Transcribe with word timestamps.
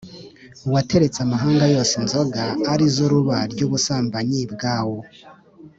wateretse 0.73 1.19
amahanga 1.25 1.63
yose 1.73 1.93
inzoga 2.01 2.43
ari 2.71 2.85
zo 2.95 3.05
ruba 3.13 3.37
ry’ubusambanyi 3.51 4.41
bwawo. 4.53 4.99